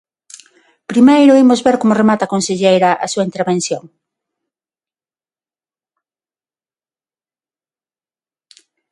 [0.91, 3.83] Primeiro imos ver como remata a conselleira a súa intervención.